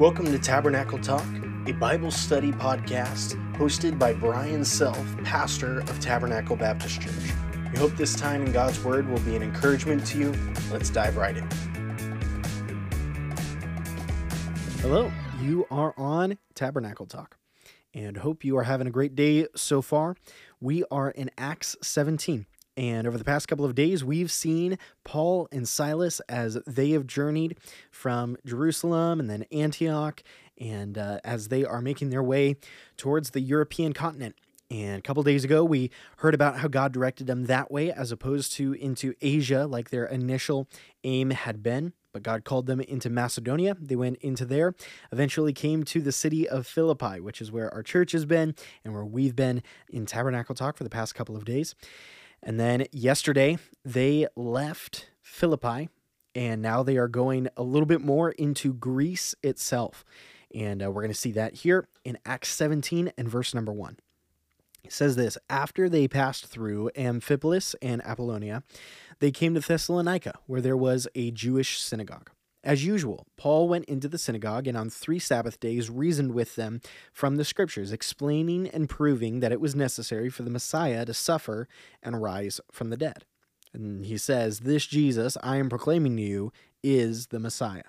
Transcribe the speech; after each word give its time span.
Welcome 0.00 0.26
to 0.26 0.40
Tabernacle 0.40 0.98
Talk, 0.98 1.24
a 1.68 1.72
Bible 1.72 2.10
study 2.10 2.50
podcast 2.50 3.36
hosted 3.54 3.96
by 3.96 4.12
Brian 4.12 4.64
Self, 4.64 4.98
pastor 5.22 5.82
of 5.82 6.00
Tabernacle 6.00 6.56
Baptist 6.56 7.00
Church. 7.00 7.32
We 7.72 7.78
hope 7.78 7.92
this 7.92 8.16
time 8.16 8.44
in 8.44 8.50
God's 8.50 8.82
Word 8.82 9.08
will 9.08 9.20
be 9.20 9.36
an 9.36 9.42
encouragement 9.44 10.04
to 10.08 10.18
you. 10.18 10.34
Let's 10.72 10.90
dive 10.90 11.16
right 11.16 11.36
in. 11.36 11.48
Hello, 14.80 15.12
you 15.40 15.64
are 15.70 15.94
on 15.96 16.38
Tabernacle 16.56 17.06
Talk, 17.06 17.36
and 17.94 18.16
hope 18.16 18.44
you 18.44 18.56
are 18.56 18.64
having 18.64 18.88
a 18.88 18.90
great 18.90 19.14
day 19.14 19.46
so 19.54 19.80
far. 19.80 20.16
We 20.60 20.82
are 20.90 21.10
in 21.12 21.30
Acts 21.38 21.76
17. 21.82 22.46
And 22.76 23.06
over 23.06 23.16
the 23.16 23.24
past 23.24 23.46
couple 23.46 23.64
of 23.64 23.74
days, 23.74 24.02
we've 24.04 24.32
seen 24.32 24.78
Paul 25.04 25.48
and 25.52 25.68
Silas 25.68 26.20
as 26.28 26.58
they 26.66 26.90
have 26.90 27.06
journeyed 27.06 27.56
from 27.90 28.36
Jerusalem 28.44 29.20
and 29.20 29.30
then 29.30 29.44
Antioch, 29.52 30.22
and 30.58 30.98
uh, 30.98 31.20
as 31.24 31.48
they 31.48 31.64
are 31.64 31.80
making 31.80 32.10
their 32.10 32.22
way 32.22 32.56
towards 32.96 33.30
the 33.30 33.40
European 33.40 33.92
continent. 33.92 34.34
And 34.70 34.98
a 34.98 35.02
couple 35.02 35.22
days 35.22 35.44
ago, 35.44 35.62
we 35.62 35.90
heard 36.18 36.34
about 36.34 36.58
how 36.58 36.68
God 36.68 36.92
directed 36.92 37.26
them 37.26 37.44
that 37.44 37.70
way 37.70 37.92
as 37.92 38.10
opposed 38.10 38.52
to 38.54 38.72
into 38.72 39.14
Asia, 39.20 39.66
like 39.66 39.90
their 39.90 40.06
initial 40.06 40.66
aim 41.04 41.30
had 41.30 41.62
been. 41.62 41.92
But 42.12 42.22
God 42.22 42.44
called 42.44 42.66
them 42.66 42.80
into 42.80 43.10
Macedonia. 43.10 43.76
They 43.78 43.96
went 43.96 44.16
into 44.18 44.44
there, 44.44 44.74
eventually 45.12 45.52
came 45.52 45.82
to 45.84 46.00
the 46.00 46.12
city 46.12 46.48
of 46.48 46.66
Philippi, 46.66 47.20
which 47.20 47.40
is 47.40 47.52
where 47.52 47.72
our 47.74 47.82
church 47.82 48.12
has 48.12 48.24
been 48.24 48.54
and 48.84 48.94
where 48.94 49.04
we've 49.04 49.36
been 49.36 49.62
in 49.90 50.06
Tabernacle 50.06 50.54
Talk 50.54 50.76
for 50.76 50.84
the 50.84 50.90
past 50.90 51.14
couple 51.14 51.36
of 51.36 51.44
days. 51.44 51.74
And 52.46 52.60
then 52.60 52.86
yesterday, 52.92 53.56
they 53.86 54.26
left 54.36 55.08
Philippi, 55.22 55.88
and 56.34 56.60
now 56.60 56.82
they 56.82 56.98
are 56.98 57.08
going 57.08 57.48
a 57.56 57.62
little 57.62 57.86
bit 57.86 58.02
more 58.02 58.32
into 58.32 58.74
Greece 58.74 59.34
itself. 59.42 60.04
And 60.54 60.84
uh, 60.84 60.90
we're 60.90 61.00
going 61.00 61.12
to 61.12 61.18
see 61.18 61.32
that 61.32 61.54
here 61.54 61.88
in 62.04 62.18
Acts 62.26 62.50
17 62.50 63.12
and 63.16 63.28
verse 63.28 63.54
number 63.54 63.72
1. 63.72 63.96
It 64.84 64.92
says 64.92 65.16
this 65.16 65.38
After 65.48 65.88
they 65.88 66.06
passed 66.06 66.46
through 66.46 66.90
Amphipolis 66.94 67.74
and 67.80 68.02
Apollonia, 68.04 68.62
they 69.20 69.30
came 69.30 69.54
to 69.54 69.60
Thessalonica, 69.60 70.34
where 70.46 70.60
there 70.60 70.76
was 70.76 71.08
a 71.14 71.30
Jewish 71.30 71.80
synagogue. 71.80 72.30
As 72.64 72.82
usual, 72.82 73.26
Paul 73.36 73.68
went 73.68 73.84
into 73.84 74.08
the 74.08 74.16
synagogue 74.16 74.66
and 74.66 74.76
on 74.76 74.88
three 74.88 75.18
Sabbath 75.18 75.60
days 75.60 75.90
reasoned 75.90 76.32
with 76.32 76.56
them 76.56 76.80
from 77.12 77.36
the 77.36 77.44
Scriptures, 77.44 77.92
explaining 77.92 78.68
and 78.68 78.88
proving 78.88 79.40
that 79.40 79.52
it 79.52 79.60
was 79.60 79.74
necessary 79.74 80.30
for 80.30 80.44
the 80.44 80.50
Messiah 80.50 81.04
to 81.04 81.12
suffer 81.12 81.68
and 82.02 82.22
rise 82.22 82.62
from 82.72 82.88
the 82.88 82.96
dead. 82.96 83.26
And 83.74 84.06
he 84.06 84.16
says, 84.16 84.60
This 84.60 84.86
Jesus 84.86 85.36
I 85.42 85.58
am 85.58 85.68
proclaiming 85.68 86.16
to 86.16 86.22
you 86.22 86.52
is 86.82 87.26
the 87.26 87.38
Messiah. 87.38 87.82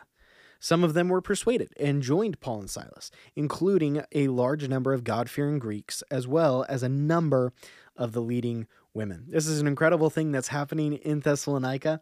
Some 0.60 0.84
of 0.84 0.94
them 0.94 1.08
were 1.08 1.22
persuaded 1.22 1.70
and 1.80 2.02
joined 2.02 2.42
Paul 2.42 2.60
and 2.62 2.70
Silas, 2.70 3.12
including 3.34 4.04
a 4.12 4.28
large 4.28 4.68
number 4.68 4.94
of 4.94 5.06
God 5.06 5.30
fearing 5.30 5.58
Greeks, 5.58 6.04
as 6.12 6.28
well 6.28 6.66
as 6.68 6.84
a 6.84 6.90
number 6.90 7.54
of 7.96 8.12
the 8.12 8.22
leading 8.22 8.68
women. 8.94 9.26
This 9.30 9.48
is 9.48 9.62
an 9.62 9.68
incredible 9.68 10.10
thing 10.10 10.34
that's 10.34 10.50
happening 10.50 10.94
in 10.94 11.22
Thessalonica. 11.22 12.02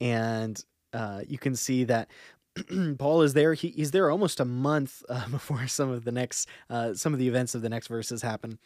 And 0.00 0.62
uh, 0.94 1.22
you 1.28 1.38
can 1.38 1.56
see 1.56 1.84
that 1.84 2.08
Paul 2.98 3.22
is 3.22 3.34
there. 3.34 3.54
He, 3.54 3.68
he's 3.70 3.90
there 3.90 4.10
almost 4.10 4.40
a 4.40 4.44
month 4.44 5.02
uh, 5.08 5.28
before 5.30 5.66
some 5.66 5.90
of 5.90 6.04
the 6.04 6.12
next, 6.12 6.48
uh, 6.70 6.94
some 6.94 7.12
of 7.12 7.18
the 7.18 7.28
events 7.28 7.54
of 7.54 7.62
the 7.62 7.68
next 7.68 7.88
verses 7.88 8.22
happen. 8.22 8.58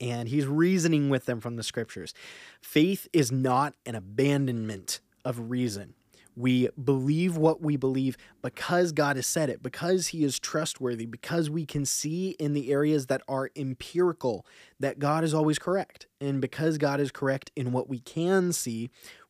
And 0.00 0.28
he's 0.28 0.46
reasoning 0.46 1.08
with 1.08 1.26
them 1.26 1.40
from 1.40 1.56
the 1.56 1.62
scriptures. 1.62 2.14
Faith 2.60 3.08
is 3.12 3.32
not 3.32 3.74
an 3.84 3.94
abandonment 3.94 5.00
of 5.24 5.50
reason. 5.50 5.94
We 6.38 6.68
believe 6.82 7.36
what 7.36 7.60
we 7.60 7.76
believe 7.76 8.16
because 8.42 8.92
God 8.92 9.16
has 9.16 9.26
said 9.26 9.50
it, 9.50 9.60
because 9.60 10.08
He 10.08 10.22
is 10.22 10.38
trustworthy, 10.38 11.04
because 11.04 11.50
we 11.50 11.66
can 11.66 11.84
see 11.84 12.36
in 12.38 12.52
the 12.52 12.70
areas 12.70 13.06
that 13.06 13.22
are 13.26 13.50
empirical 13.56 14.46
that 14.78 15.00
God 15.00 15.24
is 15.24 15.34
always 15.34 15.58
correct. 15.58 16.06
And 16.20 16.40
because 16.40 16.78
God 16.78 17.00
is 17.00 17.10
correct 17.10 17.50
in 17.56 17.72
what 17.72 17.88
we 17.88 17.98
can 17.98 18.52
see, 18.52 18.88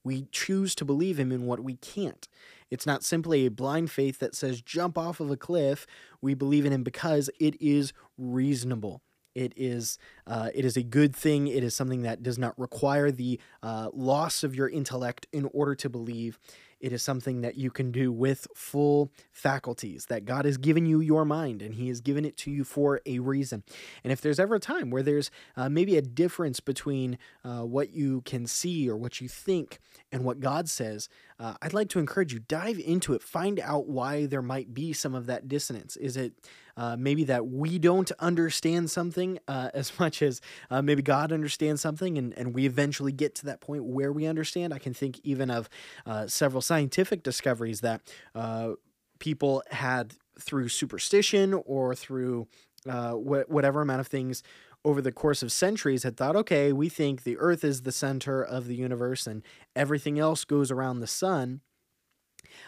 we 0.09 0.27
choose 0.33 0.75
to 0.75 0.87
believe 0.87 1.21
him 1.21 1.31
in 1.31 1.45
what 1.45 1.61
we 1.61 1.77
can't. 1.77 2.27
It's 2.71 2.87
not 2.87 3.05
simply 3.05 3.45
a 3.45 3.51
blind 3.51 3.91
faith 3.91 4.19
that 4.21 4.35
says 4.35 4.63
jump 4.63 4.97
off 4.97 5.21
of 5.21 5.31
a 5.31 5.37
cliff. 5.37 5.87
We 6.23 6.33
believe 6.33 6.65
in 6.65 6.73
him 6.73 6.83
because 6.83 7.29
it 7.39 7.61
is 7.61 7.93
reasonable. 8.17 9.03
It 9.35 9.53
is 9.55 9.99
uh, 10.27 10.49
it 10.55 10.65
is 10.65 10.79
a 10.79 10.83
good 10.83 11.15
thing. 11.15 11.47
It 11.47 11.63
is 11.63 11.75
something 11.75 12.03
that 12.03 12.23
does 12.23 12.39
not 12.39 12.59
require 12.59 13.11
the 13.11 13.39
uh, 13.63 13.91
loss 13.93 14.43
of 14.43 14.55
your 14.57 14.69
intellect 14.69 15.27
in 15.31 15.49
order 15.53 15.75
to 15.75 15.91
believe. 15.91 16.39
It 16.81 16.93
is 16.93 17.03
something 17.03 17.41
that 17.41 17.56
you 17.56 17.71
can 17.71 17.91
do 17.91 18.12
with 18.12 18.47
full 18.55 19.11
faculties, 19.33 20.06
that 20.06 20.25
God 20.25 20.44
has 20.44 20.56
given 20.56 20.87
you 20.87 21.00
your 21.00 21.25
mind 21.25 21.61
and 21.62 21.75
He 21.75 21.89
has 21.89 22.00
given 22.00 22.25
it 22.25 22.37
to 22.39 22.50
you 22.50 22.65
for 22.65 23.00
a 23.05 23.19
reason. 23.19 23.65
And 24.05 24.12
if 24.12 24.21
there's 24.21 24.39
ever 24.39 24.55
a 24.55 24.61
time 24.61 24.91
where 24.91 25.03
there's 25.03 25.31
uh, 25.56 25.69
maybe 25.69 25.97
a 25.97 26.03
difference 26.03 26.61
between 26.61 27.19
uh, 27.44 27.62
what 27.62 27.91
you 27.91 28.21
can 28.22 28.47
see 28.47 28.89
or 28.89 28.97
what 28.97 29.21
you 29.21 29.28
think 29.28 29.78
and 30.12 30.25
what 30.25 30.41
God 30.41 30.69
says, 30.69 31.09
uh, 31.38 31.54
I'd 31.62 31.75
like 31.75 31.88
to 31.91 31.99
encourage 31.99 32.32
you 32.32 32.41
dive 32.41 32.78
into 32.78 33.15
it, 33.15 33.22
find 33.22 33.60
out 33.60 33.88
why 33.88 34.26
there 34.26 34.43
might 34.43 34.75
be 34.75 34.93
some 34.93 35.15
of 35.15 35.26
that 35.26 35.49
dissonance. 35.49 35.97
Is 35.97 36.16
it 36.16 36.32
uh, 36.76 36.97
maybe 36.97 37.25
that 37.25 37.47
we 37.47 37.78
don't 37.78 38.10
understand 38.19 38.91
something 38.91 39.38
uh, 39.48 39.71
as 39.75 39.98
much 39.98 40.22
as 40.22 40.41
uh, 40.71 40.82
maybe 40.82 41.03
God 41.03 41.32
understands 41.32 41.81
something, 41.81 42.19
and, 42.19 42.37
and 42.38 42.54
we 42.54 42.66
eventually 42.66 43.12
get 43.12 43.34
to 43.37 43.47
that 43.47 43.60
point 43.60 43.84
where 43.84 44.12
we 44.12 44.27
understand. 44.27 44.72
I 44.72 44.78
can 44.78 44.94
think 44.94 45.21
even 45.22 45.50
of 45.50 45.69
uh, 46.06 46.27
several 46.27 46.62
scientific 46.62 47.22
discoveries 47.22 47.81
that 47.81 48.00
uh, 48.34 48.72
people 49.19 49.62
had 49.71 50.15
through 50.41 50.69
superstition 50.69 51.53
or 51.66 51.94
through 51.94 52.47
uh, 52.88 53.12
wh- 53.12 53.49
whatever 53.50 53.81
amount 53.82 54.00
of 54.00 54.06
things 54.06 54.43
over 54.84 55.03
the 55.03 55.12
course 55.12 55.43
of 55.43 55.53
centuries 55.53 56.03
had 56.03 56.16
thought, 56.16 56.37
okay, 56.37 56.72
we 56.72 56.88
think 56.88 57.22
the 57.22 57.37
earth 57.38 57.65
is 57.65 57.82
the 57.82 57.93
center 57.93 58.43
of 58.43 58.66
the 58.66 58.76
universe 58.76 59.26
and 59.26 59.43
everything 59.75 60.19
else 60.19 60.44
goes 60.44 60.71
around 60.71 61.00
the 61.00 61.06
sun. 61.06 61.60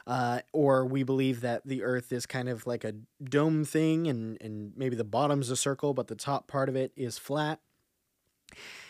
Uh, 0.06 0.40
or 0.52 0.84
we 0.84 1.02
believe 1.02 1.40
that 1.40 1.62
the 1.64 1.82
earth 1.82 2.12
is 2.12 2.26
kind 2.26 2.48
of 2.48 2.66
like 2.66 2.84
a 2.84 2.94
dome 3.22 3.64
thing 3.64 4.06
and, 4.06 4.40
and 4.40 4.72
maybe 4.76 4.96
the 4.96 5.04
bottom's 5.04 5.50
a 5.50 5.56
circle, 5.56 5.94
but 5.94 6.08
the 6.08 6.14
top 6.14 6.46
part 6.46 6.68
of 6.68 6.76
it 6.76 6.92
is 6.96 7.18
flat. 7.18 7.60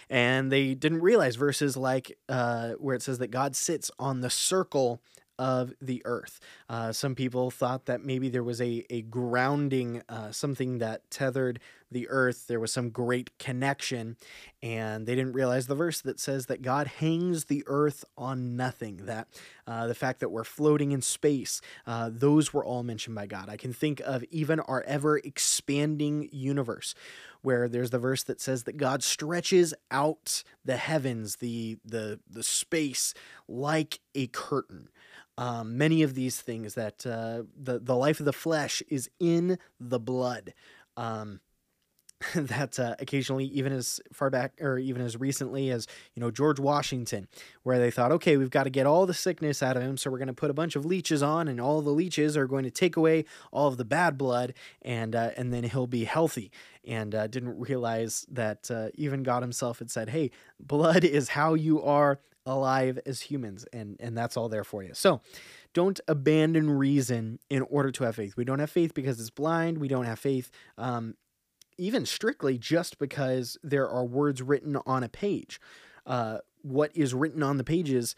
And 0.09 0.51
they 0.51 0.75
didn't 0.75 1.03
realize 1.03 1.37
verses 1.37 1.77
like 1.77 2.19
uh, 2.29 2.71
where 2.73 2.97
it 2.97 3.03
says 3.03 3.19
that 3.19 3.31
God 3.31 3.55
sits 3.55 3.91
on 3.99 4.21
the 4.21 4.31
circle 4.31 5.01
of 5.41 5.73
the 5.81 6.03
earth. 6.05 6.39
Uh, 6.69 6.93
some 6.93 7.15
people 7.15 7.51
thought 7.51 7.87
that 7.87 8.05
maybe 8.05 8.29
there 8.29 8.45
was 8.45 8.61
a, 8.61 8.85
a 8.91 9.01
grounding, 9.03 10.03
uh, 10.09 10.31
something 10.31 10.79
that 10.79 11.11
tethered 11.11 11.59
the 11.91 12.09
earth. 12.09 12.47
There 12.47 12.61
was 12.61 12.73
some 12.73 12.91
great 12.91 13.39
connection, 13.39 14.17
and 14.63 15.07
they 15.07 15.15
didn't 15.15 15.33
realize 15.33 15.67
the 15.67 15.75
verse 15.75 16.01
that 16.03 16.21
says 16.21 16.47
that 16.47 16.63
God 16.63 16.87
hangs 16.87 17.47
the 17.47 17.65
earth 17.67 18.05
on 18.17 18.57
nothing, 18.57 19.07
that 19.07 19.29
uh, 19.67 19.87
the 19.87 19.95
fact 19.95 20.21
that 20.21 20.31
we're 20.31 20.45
floating 20.45 20.93
in 20.93 21.03
space, 21.03 21.61
uh, 21.87 22.11
those 22.13 22.53
were 22.53 22.65
all 22.65 22.83
mentioned 22.83 23.15
by 23.15 23.27
God. 23.27 23.49
I 23.49 23.57
can 23.57 23.73
think 23.73 24.01
of 24.05 24.25
even 24.25 24.61
our 24.61 24.83
ever 24.83 25.19
expanding 25.19 26.29
universe 26.33 26.95
where 27.43 27.69
there's 27.69 27.91
the 27.91 27.99
verse 27.99 28.23
that 28.25 28.41
says 28.41 28.65
that 28.65 28.77
God 28.77 29.03
stretches 29.03 29.73
out 29.91 30.43
the 30.65 30.77
heavens, 30.77 31.37
the 31.37 31.79
the 31.85 32.21
the 32.29 32.43
space 32.43 33.15
like 33.49 34.01
a 34.15 34.27
curtain. 34.29 34.89
Um, 35.39 35.79
many 35.79 36.03
of 36.03 36.15
these 36.15 36.41
things 36.41 36.75
that 36.75 37.07
uh, 37.07 37.45
the 37.57 37.79
the 37.79 37.97
life 37.97 38.21
of 38.21 38.27
the 38.27 38.33
flesh 38.33 38.83
is 38.89 39.09
in 39.19 39.59
the 39.79 39.99
blood. 39.99 40.53
Um, 40.97 41.41
that 42.35 42.79
uh, 42.79 42.97
occasionally, 42.99 43.47
even 43.47 43.73
as 43.73 43.99
far 44.13 44.29
back 44.29 44.53
or 44.61 44.79
even 44.79 45.01
as 45.01 45.17
recently 45.19 45.71
as 45.71 45.87
you 46.15 46.21
know 46.21 46.31
George 46.31 46.61
Washington, 46.61 47.27
where 47.63 47.79
they 47.79 47.91
thought, 47.91 48.13
okay, 48.13 48.37
we've 48.37 48.51
got 48.51 48.65
to 48.65 48.71
get 48.71 48.87
all 48.87 49.07
the 49.07 49.15
sickness 49.15 49.63
out 49.63 49.77
of 49.77 49.83
him, 49.83 49.97
so 49.97 50.11
we're 50.11 50.19
going 50.19 50.29
to 50.29 50.35
put 50.35 50.51
a 50.51 50.55
bunch 50.55 50.77
of 50.77 50.85
leeches 50.85 51.23
on, 51.23 51.49
and 51.49 51.61
all 51.61 51.81
the 51.81 51.91
leeches 51.91 52.37
are 52.37 52.47
going 52.47 52.65
to 52.65 52.71
take 52.71 52.97
away 52.97 53.25
all 53.53 53.69
of 53.69 53.79
the 53.79 53.87
bad 53.87 54.19
blood, 54.19 54.53
and 54.83 55.17
uh, 55.17 55.31
and 55.37 55.53
then 55.53 55.65
he'll 55.65 55.87
be 55.87 56.05
healthy. 56.05 56.51
And 56.87 57.15
uh, 57.15 57.27
didn't 57.27 57.59
realize 57.59 58.27
that 58.31 58.71
uh, 58.71 58.89
even 58.95 59.23
God 59.23 59.43
Himself 59.43 59.79
had 59.81 59.91
said, 59.91 60.11
hey, 60.11 60.31
blood 60.59 61.05
is 61.05 61.29
how 61.31 61.55
you 61.55 61.83
are 61.83 62.21
alive 62.45 62.99
as 63.07 63.23
humans, 63.23 63.65
and 63.73 63.97
and 63.99 64.17
that's 64.17 64.37
all 64.37 64.51
there 64.51 64.65
for 64.65 64.83
you. 64.83 64.91
So 64.93 65.23
don't 65.73 66.01
abandon 66.07 66.71
reason 66.71 67.39
in 67.49 67.63
order 67.63 67.91
to 67.93 68.05
have 68.05 68.17
faith. 68.17 68.37
We 68.37 68.45
don't 68.45 68.59
have 68.59 68.71
faith 68.71 68.93
because 68.93 69.21
it's 69.21 69.31
blind. 69.31 69.79
We 69.79 69.89
don't 69.89 70.05
have 70.05 70.19
faith 70.19 70.51
um, 70.77 71.15
even 71.81 72.07
strictly 72.07 72.59
just 72.59 72.99
because 72.99 73.57
there 73.63 73.89
are 73.89 74.05
words 74.05 74.43
written 74.43 74.77
on 74.87 75.03
a 75.03 75.09
page. 75.09 75.61
Uh, 76.07 76.39
what 76.63 76.91
is 76.95 77.15
written 77.15 77.43
on 77.43 77.57
the 77.57 77.65
pages 77.65 78.15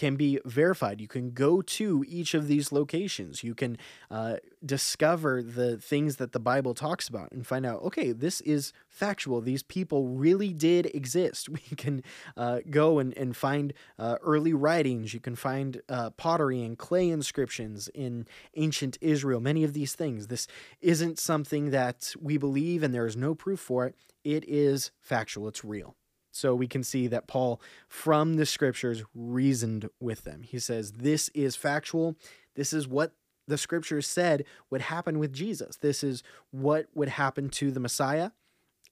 can 0.00 0.16
be 0.16 0.40
verified. 0.46 0.98
You 0.98 1.06
can 1.06 1.32
go 1.32 1.60
to 1.60 2.02
each 2.08 2.32
of 2.32 2.48
these 2.48 2.72
locations. 2.72 3.44
You 3.44 3.54
can 3.54 3.76
uh, 4.10 4.36
discover 4.64 5.42
the 5.42 5.76
things 5.76 6.16
that 6.16 6.32
the 6.32 6.40
Bible 6.40 6.72
talks 6.72 7.06
about 7.06 7.32
and 7.32 7.46
find 7.46 7.66
out, 7.66 7.82
okay, 7.82 8.12
this 8.12 8.40
is 8.40 8.72
factual. 8.88 9.42
These 9.42 9.62
people 9.62 10.08
really 10.08 10.54
did 10.54 10.86
exist. 10.94 11.50
We 11.60 11.76
can 11.76 12.02
uh, 12.34 12.60
go 12.70 12.98
and, 12.98 13.14
and 13.18 13.36
find 13.36 13.74
uh, 13.98 14.16
early 14.22 14.54
writings. 14.54 15.12
You 15.12 15.20
can 15.20 15.36
find 15.36 15.82
uh, 15.90 16.10
pottery 16.10 16.62
and 16.62 16.78
clay 16.78 17.10
inscriptions 17.10 17.88
in 17.88 18.26
ancient 18.54 18.96
Israel, 19.02 19.40
many 19.40 19.64
of 19.64 19.74
these 19.74 19.94
things. 19.94 20.28
This 20.28 20.46
isn't 20.80 21.18
something 21.18 21.70
that 21.70 22.14
we 22.18 22.38
believe 22.38 22.82
and 22.82 22.94
there 22.94 23.06
is 23.06 23.16
no 23.16 23.34
proof 23.34 23.60
for 23.60 23.84
it. 23.86 23.94
It 24.24 24.48
is 24.48 24.92
factual, 25.02 25.46
it's 25.48 25.62
real. 25.62 25.94
So 26.32 26.54
we 26.54 26.68
can 26.68 26.84
see 26.84 27.06
that 27.08 27.26
Paul, 27.26 27.60
from 27.88 28.34
the 28.34 28.46
scriptures, 28.46 29.02
reasoned 29.14 29.88
with 30.00 30.24
them. 30.24 30.42
He 30.42 30.58
says, 30.58 30.92
This 30.92 31.28
is 31.30 31.56
factual. 31.56 32.16
This 32.54 32.72
is 32.72 32.86
what 32.86 33.12
the 33.46 33.58
scriptures 33.58 34.06
said 34.06 34.44
would 34.70 34.82
happen 34.82 35.18
with 35.18 35.32
Jesus. 35.32 35.76
This 35.76 36.04
is 36.04 36.22
what 36.50 36.86
would 36.94 37.08
happen 37.08 37.48
to 37.50 37.70
the 37.70 37.80
Messiah. 37.80 38.30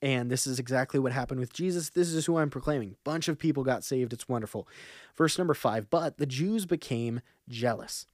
And 0.01 0.31
this 0.31 0.47
is 0.47 0.59
exactly 0.59 0.99
what 0.99 1.11
happened 1.11 1.39
with 1.39 1.53
Jesus. 1.53 1.89
This 1.89 2.13
is 2.13 2.25
who 2.25 2.37
I'm 2.37 2.49
proclaiming. 2.49 2.95
Bunch 3.03 3.27
of 3.27 3.37
people 3.37 3.63
got 3.63 3.83
saved. 3.83 4.13
It's 4.13 4.29
wonderful. 4.29 4.67
Verse 5.17 5.37
number 5.37 5.53
five. 5.53 5.89
But 5.89 6.17
the 6.17 6.25
Jews 6.25 6.65
became 6.65 7.21
jealous. 7.49 8.05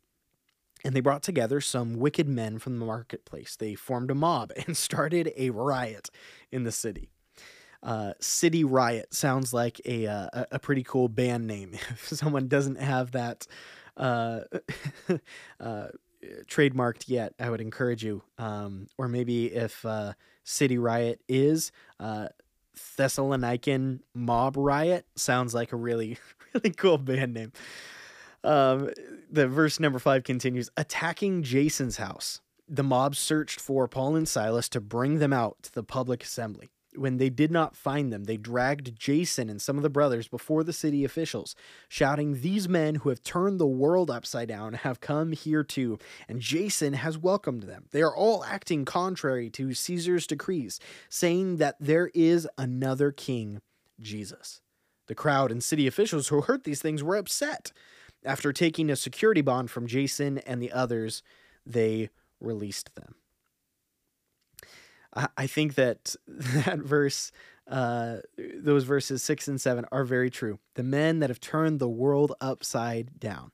And 0.83 0.95
they 0.95 0.99
brought 0.99 1.23
together 1.23 1.61
some 1.61 1.95
wicked 1.95 2.27
men 2.27 2.59
from 2.59 2.79
the 2.79 2.85
marketplace. 2.85 3.55
They 3.55 3.75
formed 3.75 4.11
a 4.11 4.15
mob 4.15 4.51
and 4.67 4.75
started 4.75 5.31
a 5.35 5.51
riot 5.51 6.09
in 6.51 6.63
the 6.63 6.71
city. 6.71 7.09
Uh, 7.85 8.13
City 8.19 8.63
Riot 8.63 9.13
sounds 9.13 9.53
like 9.53 9.79
a, 9.85 10.07
uh, 10.07 10.45
a 10.51 10.57
pretty 10.59 10.83
cool 10.83 11.07
band 11.07 11.45
name. 11.45 11.73
If 11.91 12.07
someone 12.07 12.47
doesn't 12.47 12.79
have 12.79 13.11
that 13.11 13.45
uh, 13.95 14.41
uh, 15.59 15.87
trademarked 16.47 17.03
yet, 17.07 17.33
I 17.39 17.49
would 17.51 17.61
encourage 17.61 18.03
you. 18.03 18.23
Um, 18.39 18.87
or 18.97 19.07
maybe 19.07 19.53
if 19.53 19.85
uh, 19.85 20.13
City 20.43 20.79
Riot 20.79 21.21
is 21.29 21.71
Thessalonican 22.97 23.99
Mob 24.15 24.57
Riot, 24.57 25.05
sounds 25.15 25.53
like 25.53 25.71
a 25.71 25.77
really 25.77 26.17
really 26.53 26.71
cool 26.71 26.97
band 26.97 27.35
name. 27.35 27.51
Um, 28.43 28.89
the 29.31 29.47
verse 29.47 29.79
number 29.79 29.99
five 29.99 30.23
continues 30.23 30.69
attacking 30.75 31.43
Jason's 31.43 31.97
house. 31.97 32.41
The 32.67 32.83
mob 32.83 33.15
searched 33.15 33.59
for 33.59 33.87
Paul 33.87 34.15
and 34.15 34.27
Silas 34.27 34.69
to 34.69 34.81
bring 34.81 35.19
them 35.19 35.33
out 35.33 35.57
to 35.63 35.73
the 35.73 35.83
public 35.83 36.23
assembly. 36.23 36.69
When 36.97 37.17
they 37.17 37.29
did 37.29 37.51
not 37.51 37.75
find 37.75 38.11
them, 38.11 38.23
they 38.23 38.37
dragged 38.37 38.97
Jason 38.97 39.49
and 39.49 39.61
some 39.61 39.77
of 39.77 39.83
the 39.83 39.89
brothers 39.89 40.27
before 40.27 40.63
the 40.63 40.73
city 40.73 41.03
officials, 41.03 41.55
shouting, 41.89 42.41
These 42.41 42.69
men 42.69 42.95
who 42.95 43.09
have 43.09 43.23
turned 43.23 43.59
the 43.59 43.67
world 43.67 44.09
upside 44.09 44.47
down 44.47 44.73
have 44.73 45.01
come 45.01 45.31
here 45.31 45.63
too, 45.63 45.99
and 46.27 46.39
Jason 46.39 46.93
has 46.93 47.17
welcomed 47.17 47.63
them. 47.63 47.85
They 47.91 48.01
are 48.01 48.15
all 48.15 48.43
acting 48.45 48.85
contrary 48.85 49.49
to 49.51 49.73
Caesar's 49.73 50.27
decrees, 50.27 50.79
saying 51.09 51.57
that 51.57 51.75
there 51.79 52.11
is 52.13 52.47
another 52.57 53.11
king, 53.11 53.61
Jesus. 53.99 54.61
The 55.07 55.15
crowd 55.15 55.51
and 55.51 55.63
city 55.63 55.87
officials 55.87 56.29
who 56.29 56.41
heard 56.41 56.63
these 56.63 56.81
things 56.81 57.03
were 57.03 57.15
upset. 57.15 57.71
After 58.23 58.51
taking 58.51 58.89
a 58.89 58.95
security 58.95 59.41
bond 59.41 59.69
from 59.69 59.85
Jason 59.87 60.39
and 60.39 60.61
the 60.61 60.71
others, 60.71 61.21
they 61.65 62.09
released 62.39 62.95
them. 62.95 63.15
I 65.15 65.47
think 65.47 65.75
that 65.75 66.15
that 66.27 66.79
verse, 66.79 67.31
uh, 67.67 68.17
those 68.37 68.83
verses 68.83 69.23
six 69.23 69.47
and 69.47 69.59
seven 69.59 69.85
are 69.91 70.03
very 70.03 70.29
true. 70.29 70.59
The 70.75 70.83
men 70.83 71.19
that 71.19 71.29
have 71.29 71.39
turned 71.39 71.79
the 71.79 71.89
world 71.89 72.33
upside 72.41 73.19
down. 73.19 73.51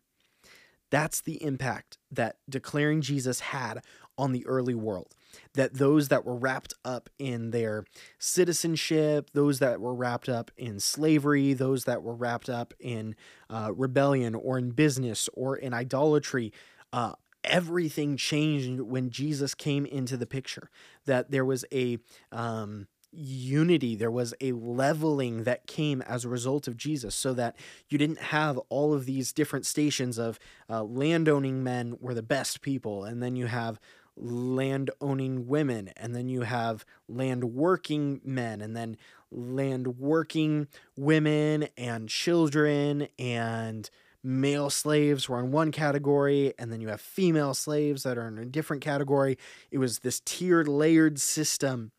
That's 0.90 1.22
the 1.22 1.42
impact 1.42 1.98
that 2.12 2.38
declaring 2.50 3.02
Jesus 3.02 3.40
had 3.40 3.82
on 4.18 4.34
the 4.34 4.46
early 4.46 4.76
world. 4.76 5.16
That 5.54 5.76
those 5.76 6.10
that 6.10 6.26
were 6.26 6.36
wrapped 6.36 6.74
up 6.84 7.10
in 7.18 7.52
their 7.52 7.86
citizenship, 8.20 9.30
those 9.34 9.60
that 9.60 9.80
were 9.80 9.96
wrapped 9.96 10.28
up 10.28 10.52
in 10.58 10.82
slavery, 10.82 11.54
those 11.54 11.86
that 11.86 12.04
were 12.04 12.14
wrapped 12.14 12.50
up 12.50 12.74
in 12.80 13.16
uh, 13.50 13.72
rebellion 13.74 14.36
or 14.36 14.58
in 14.58 14.72
business 14.72 15.30
or 15.34 15.56
in 15.56 15.74
idolatry, 15.74 16.52
uh, 16.92 17.14
everything 17.44 18.18
changed 18.18 18.82
when 18.82 19.10
Jesus 19.10 19.54
came 19.56 19.86
into 19.86 20.18
the 20.18 20.26
picture. 20.26 20.70
That 21.06 21.32
there 21.32 21.46
was 21.46 21.66
a 21.72 21.98
um, 22.32 22.88
unity, 23.12 23.96
there 23.96 24.12
was 24.12 24.34
a 24.40 24.54
leveling 24.54 25.44
that 25.44 25.68
came 25.68 26.02
as 26.04 26.24
a 26.24 26.30
result 26.30 26.68
of 26.68 26.78
Jesus, 26.78 27.14
so 27.16 27.34
that 27.34 27.56
you 27.90 27.98
didn't 27.98 28.20
have 28.20 28.58
all 28.70 28.94
of 28.94 29.06
these 29.06 29.34
different 29.34 29.66
stations 29.66 30.18
of 30.18 30.40
uh, 30.70 30.84
landowning 30.84 31.64
men 31.64 31.98
were 32.00 32.14
the 32.14 32.24
best 32.24 32.62
people, 32.62 33.04
and 33.04 33.22
then 33.22 33.36
you 33.36 33.48
have 33.48 33.80
land 34.16 34.90
owning 35.00 35.48
women, 35.48 35.90
and 35.98 36.16
then 36.16 36.30
you 36.30 36.42
have 36.42 36.86
land 37.08 37.44
working 37.54 38.22
men, 38.24 38.62
and 38.62 38.76
then 38.76 38.98
land 39.32 40.00
working 40.00 40.68
women 40.98 41.68
and 41.78 42.10
children 42.10 43.08
and 43.18 43.90
male 44.24 44.70
slaves 44.70 45.28
were 45.28 45.40
in 45.40 45.52
one 45.52 45.72
category, 45.72 46.54
and 46.60 46.72
then 46.72 46.82
you 46.82 46.90
have 46.90 47.02
female 47.02 47.54
slaves 47.54 48.04
that 48.04 48.18
are 48.18 48.28
in 48.28 48.38
a 48.38 48.46
different 48.46 48.82
category. 48.82 49.38
It 49.72 49.78
was 49.78 50.00
this 50.00 50.22
tiered, 50.26 50.68
layered 50.68 51.20
system, 51.20 51.92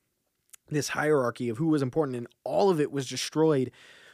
this 0.68 0.88
hierarchy 0.88 1.48
of 1.48 1.58
who 1.58 1.68
was 1.68 1.82
important, 1.82 2.16
and 2.16 2.26
all 2.44 2.70
of 2.70 2.80
it 2.80 2.92
was 2.92 3.08
destroyed 3.08 3.70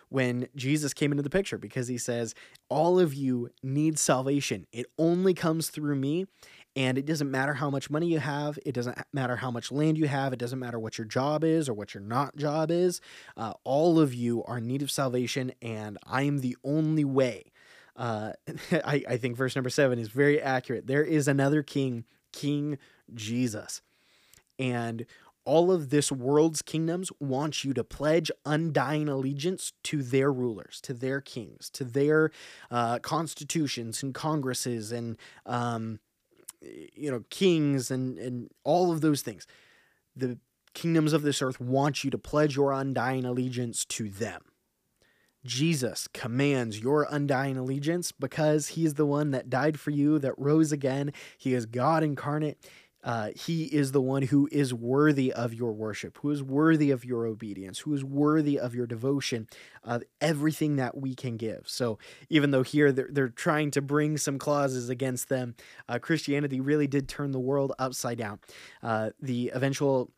when 0.09 0.49
Jesus 0.57 0.95
came 0.95 1.13
into 1.13 1.23
the 1.23 1.31
picture 1.31 1.59
because 1.59 1.89
he 1.89 1.99
says, 1.99 2.35
All 2.69 2.99
of 2.99 3.15
you 3.15 3.51
need 3.63 3.99
salvation. 3.99 4.67
It 4.73 4.87
only 4.99 5.35
comes 5.35 5.69
through 5.69 5.97
me. 5.97 6.27
And 6.77 6.97
it 6.97 7.07
doesn't 7.07 7.31
matter 7.31 7.55
how 7.55 7.71
much 7.71 7.91
money 7.91 8.07
you 8.07 8.21
have. 8.21 8.57
It 8.65 8.73
doesn't 8.73 8.97
matter 9.13 9.35
how 9.35 9.51
much 9.51 9.73
land 9.73 9.99
you 9.99 10.07
have. 10.07 10.33
It 10.33 10.39
doesn't 10.39 10.61
matter 10.61 10.79
what 10.79 10.97
your 10.97 11.07
job 11.07 11.43
is 11.43 11.69
or 11.69 11.75
what 11.75 11.93
your 11.93 12.03
not 12.03 12.37
job 12.37 12.71
is. 12.71 13.01
Uh, 13.37 13.55
all 13.65 13.99
of 13.99 14.15
you 14.15 14.45
are 14.45 14.59
in 14.59 14.69
need 14.69 14.83
of 14.83 14.91
salvation, 14.91 15.51
and 15.61 15.99
I 16.07 16.23
am 16.23 16.39
the 16.39 16.57
only 16.63 17.05
way 17.05 17.51
uh, 17.99 18.33
I, 18.73 19.03
I 19.07 19.17
think 19.19 19.37
verse 19.37 19.55
number 19.55 19.71
seven 19.71 19.99
is 19.99 20.09
very 20.09 20.41
accurate. 20.41 20.87
There 20.87 21.05
is 21.05 21.29
another 21.29 21.63
king, 21.63 22.05
King 22.33 22.79
Jesus. 23.13 23.83
And 24.59 25.05
all 25.45 25.73
of 25.73 25.91
this 25.91 26.13
world's 26.13 26.61
kingdoms 26.61 27.11
want 27.21 27.65
you 27.65 27.73
to 27.73 27.83
pledge 27.83 28.31
undying 28.45 29.09
allegiance 29.09 29.73
to 29.83 30.03
their 30.03 30.31
rulers, 30.31 30.79
to 30.83 30.93
their 30.93 31.21
kings, 31.21 31.71
to 31.71 31.85
their 31.85 32.31
uh, 32.71 32.99
constitutions 32.99 34.03
and 34.03 34.15
congresses 34.15 34.93
and, 34.93 35.17
um, 35.47 36.01
you 36.61 37.11
know, 37.11 37.25
kings 37.31 37.91
and, 37.91 38.19
and 38.19 38.51
all 38.63 38.93
of 38.93 39.01
those 39.01 39.23
things. 39.23 39.47
The 40.15 40.39
kingdoms 40.75 41.15
of 41.15 41.23
this 41.23 41.41
earth 41.41 41.61
want 41.61 42.05
you 42.05 42.11
to 42.11 42.19
pledge 42.19 42.57
your 42.57 42.73
undying 42.73 43.25
allegiance 43.25 43.87
to 43.87 44.11
them. 44.11 44.43
Jesus 45.45 46.09
commands 46.09 46.81
your 46.81 47.07
undying 47.11 47.57
allegiance 47.57 48.13
because 48.13 48.69
he 48.69 48.85
is 48.85 48.95
the 48.95 49.07
one 49.07 49.31
that 49.31 49.51
died 49.51 49.79
for 49.79 49.91
you, 49.91 50.19
that 50.19 50.39
rose 50.39 50.73
again. 50.73 51.13
He 51.37 51.55
is 51.55 51.67
God 51.67 52.03
incarnate. 52.03 52.59
Uh, 53.05 53.31
he 53.35 53.65
is 53.65 53.93
the 53.93 54.01
one 54.01 54.23
who 54.23 54.49
is 54.51 54.75
worthy 54.75 55.33
of 55.33 55.55
your 55.55 55.73
worship, 55.73 56.19
who 56.21 56.31
is 56.31 56.43
worthy 56.43 56.91
of 56.91 57.05
your 57.05 57.27
obedience, 57.27 57.79
who 57.79 57.95
is 57.95 58.05
worthy 58.05 58.59
of 58.59 58.75
your 58.75 58.87
devotion, 58.87 59.47
of 59.85 60.03
everything 60.21 60.77
that 60.77 60.97
we 60.97 61.15
can 61.15 61.37
give. 61.37 61.63
So, 61.67 61.99
even 62.29 62.51
though 62.51 62.65
here 62.65 62.91
they're, 62.91 63.09
they're 63.11 63.29
trying 63.29 63.71
to 63.73 63.81
bring 63.81 64.19
some 64.19 64.37
clauses 64.37 64.89
against 64.89 65.29
them, 65.29 65.55
uh, 65.89 66.01
Christianity 66.01 66.61
really 66.61 66.89
did 66.89 67.09
turn 67.09 67.31
the 67.31 67.39
world 67.39 67.73
upside 67.79 68.19
down. 68.19 68.41
Uh, 68.83 69.11
the 69.23 69.53
eventual 69.55 70.11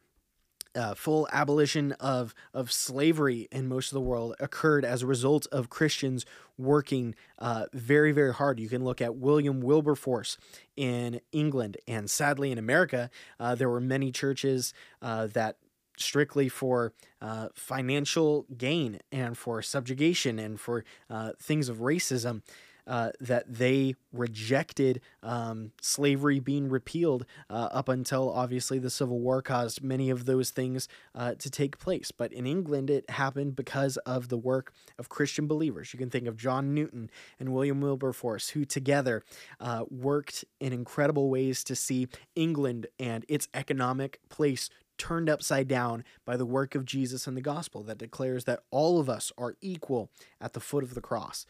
uh, 0.75 0.95
full 0.95 1.29
abolition 1.33 1.93
of 1.93 2.35
of 2.55 2.71
slavery 2.71 3.49
in 3.51 3.67
most 3.67 3.89
of 3.89 3.95
the 3.95 4.01
world 4.01 4.35
occurred 4.41 4.85
as 4.85 5.03
a 5.03 5.07
result 5.07 5.47
of 5.51 5.71
Christians 5.71 6.25
working 6.59 7.15
uh, 7.39 7.67
very 7.73 8.13
very 8.13 8.33
hard. 8.33 8.61
You 8.61 8.69
can 8.69 8.85
look 8.85 9.01
at 9.01 9.17
William 9.17 9.61
Wilberforce 9.61 10.39
in 10.77 11.21
England, 11.33 11.77
and 11.89 12.09
sadly 12.09 12.53
in 12.53 12.59
America, 12.59 13.11
uh, 13.39 13.55
there 13.55 13.69
were 13.69 13.81
many 13.81 14.13
churches 14.13 14.73
uh, 15.03 15.27
that 15.29 15.57
strictly 15.97 16.49
for 16.49 16.93
uh, 17.21 17.49
financial 17.55 18.47
gain 18.57 18.99
and 19.13 19.37
for 19.37 19.61
subjugation 19.61 20.39
and 20.39 20.59
for 20.59 20.85
uh, 21.11 21.33
things 21.39 21.69
of 21.69 21.79
racism 21.79 22.43
uh, 22.91 23.13
that 23.21 23.45
they 23.47 23.95
rejected 24.13 25.01
um, 25.23 25.71
slavery 25.81 26.41
being 26.41 26.69
repealed 26.69 27.25
uh, 27.49 27.69
up 27.71 27.89
until 27.89 28.33
obviously 28.33 28.81
the 28.81 28.91
Civil 28.91 29.21
War 29.21 29.41
caused 29.41 29.81
many 29.81 30.11
of 30.11 30.25
those 30.25 30.51
things 30.51 30.89
uh, 31.15 31.35
to 31.35 31.49
take 31.49 31.79
place. 31.79 32.11
But 32.11 32.33
in 32.33 32.47
England, 32.47 32.91
it 32.91 33.09
happened 33.09 33.55
because 33.55 33.97
of 33.99 34.29
the 34.29 34.37
work 34.37 34.73
of 34.99 35.09
Christian 35.09 35.47
believers. 35.47 35.95
You 35.95 36.01
can 36.01 36.11
think 36.11 36.27
of 36.27 36.37
John 36.37 36.75
Newton 36.75 37.11
and 37.39 37.55
William 37.55 37.81
Wilberforce, 37.81 38.49
who 38.51 38.65
together 38.65 39.23
uh, 39.61 39.85
worked 39.89 40.45
in 40.59 40.73
incredible 40.73 41.31
ways 41.31 41.63
to 41.65 41.77
see 41.77 42.09
England 42.35 42.89
and 42.99 43.25
its 43.29 43.47
economic 43.55 44.19
place 44.29 44.69
turned 44.99 45.31
upside 45.31 45.69
down 45.69 46.03
by 46.27 46.37
the 46.37 46.45
work 46.45 46.75
of 46.75 46.85
Jesus 46.85 47.29
and 47.29 47.37
the 47.37 47.41
gospel 47.41 47.85
that 47.85 47.99
declares 47.99 48.45
that 48.45 48.65
all 48.73 48.99
of 48.99 49.09
us 49.09 49.33
are 49.39 49.55
equal 49.61 50.11
at 50.41 50.55
the 50.55 50.61
foot 50.61 50.83
of 50.83 50.95
the 50.95 51.01
cross. 51.01 51.47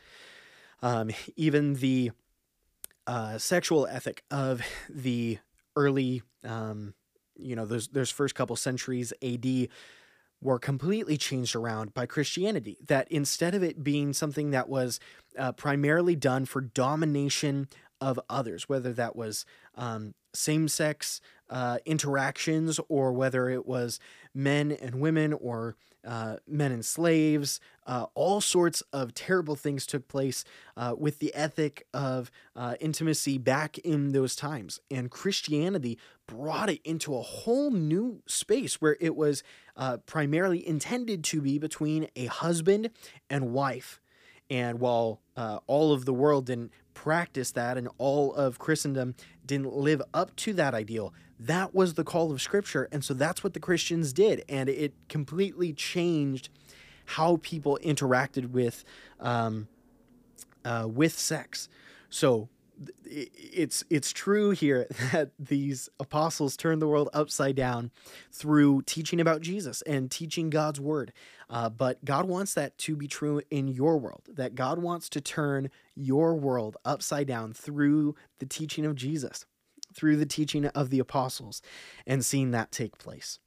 Um, 0.82 1.10
even 1.36 1.74
the 1.74 2.12
uh, 3.06 3.38
sexual 3.38 3.86
ethic 3.86 4.24
of 4.30 4.62
the 4.88 5.38
early, 5.76 6.22
um, 6.44 6.94
you 7.36 7.56
know, 7.56 7.66
those 7.66 7.88
those 7.88 8.10
first 8.10 8.34
couple 8.34 8.56
centuries 8.56 9.12
AD 9.22 9.68
were 10.42 10.58
completely 10.58 11.18
changed 11.18 11.54
around 11.54 11.92
by 11.92 12.06
Christianity. 12.06 12.78
That 12.86 13.08
instead 13.10 13.54
of 13.54 13.62
it 13.62 13.84
being 13.84 14.12
something 14.12 14.50
that 14.50 14.68
was 14.68 15.00
uh, 15.38 15.52
primarily 15.52 16.16
done 16.16 16.46
for 16.46 16.60
domination 16.60 17.68
of 18.00 18.18
others, 18.30 18.68
whether 18.68 18.92
that 18.94 19.14
was 19.14 19.44
um, 19.74 20.14
same 20.32 20.68
sex 20.68 21.20
uh, 21.50 21.78
interactions 21.84 22.80
or 22.88 23.12
whether 23.12 23.50
it 23.50 23.66
was 23.66 23.98
men 24.34 24.72
and 24.72 25.00
women 25.00 25.32
or 25.32 25.76
uh, 26.06 26.36
men 26.46 26.72
and 26.72 26.84
slaves. 26.84 27.60
Uh, 27.86 28.06
all 28.14 28.40
sorts 28.40 28.82
of 28.92 29.14
terrible 29.14 29.56
things 29.56 29.86
took 29.86 30.08
place 30.08 30.44
uh, 30.76 30.94
with 30.96 31.18
the 31.18 31.34
ethic 31.34 31.86
of 31.92 32.30
uh, 32.56 32.74
intimacy 32.80 33.38
back 33.38 33.78
in 33.78 34.12
those 34.12 34.36
times. 34.36 34.80
And 34.90 35.10
Christianity 35.10 35.98
brought 36.26 36.70
it 36.70 36.80
into 36.84 37.16
a 37.16 37.22
whole 37.22 37.70
new 37.70 38.22
space 38.26 38.80
where 38.80 38.96
it 39.00 39.16
was 39.16 39.42
uh, 39.76 39.98
primarily 39.98 40.66
intended 40.66 41.24
to 41.24 41.40
be 41.40 41.58
between 41.58 42.08
a 42.16 42.26
husband 42.26 42.90
and 43.28 43.52
wife. 43.52 44.00
And 44.48 44.80
while 44.80 45.20
all 45.66 45.92
of 45.92 46.04
the 46.04 46.12
world 46.12 46.46
didn't 46.46 46.72
practice 46.92 47.52
that 47.52 47.78
and 47.78 47.88
all 47.98 48.34
of 48.34 48.58
Christendom 48.58 49.14
didn't 49.46 49.72
live 49.72 50.02
up 50.12 50.34
to 50.36 50.52
that 50.54 50.74
ideal, 50.74 51.14
that 51.40 51.74
was 51.74 51.94
the 51.94 52.04
call 52.04 52.30
of 52.30 52.42
Scripture. 52.42 52.88
And 52.92 53.04
so 53.04 53.14
that's 53.14 53.42
what 53.42 53.54
the 53.54 53.60
Christians 53.60 54.12
did. 54.12 54.44
And 54.48 54.68
it 54.68 54.92
completely 55.08 55.72
changed 55.72 56.50
how 57.06 57.38
people 57.42 57.78
interacted 57.82 58.50
with, 58.50 58.84
um, 59.18 59.66
uh, 60.64 60.86
with 60.88 61.18
sex. 61.18 61.68
So 62.10 62.48
it's 63.04 63.84
it's 63.90 64.12
true 64.12 64.50
here 64.50 64.86
that 65.12 65.30
these 65.38 65.88
apostles 65.98 66.56
turned 66.56 66.80
the 66.80 66.86
world 66.86 67.08
upside 67.12 67.56
down 67.56 67.90
through 68.32 68.82
teaching 68.82 69.20
about 69.20 69.40
Jesus 69.40 69.82
and 69.82 70.10
teaching 70.10 70.50
God's 70.50 70.80
word. 70.80 71.12
Uh, 71.48 71.68
but 71.68 72.04
God 72.04 72.26
wants 72.26 72.54
that 72.54 72.78
to 72.78 72.96
be 72.96 73.08
true 73.08 73.42
in 73.50 73.68
your 73.68 73.98
world. 73.98 74.22
That 74.28 74.54
God 74.54 74.78
wants 74.78 75.08
to 75.10 75.20
turn 75.20 75.70
your 75.94 76.34
world 76.34 76.76
upside 76.84 77.26
down 77.26 77.52
through 77.52 78.14
the 78.38 78.46
teaching 78.46 78.86
of 78.86 78.94
Jesus, 78.94 79.46
through 79.94 80.16
the 80.16 80.26
teaching 80.26 80.66
of 80.66 80.90
the 80.90 80.98
apostles, 80.98 81.62
and 82.06 82.24
seeing 82.24 82.50
that 82.50 82.70
take 82.70 82.98
place. 82.98 83.38